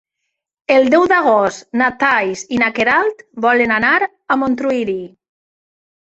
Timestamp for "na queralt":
2.61-3.21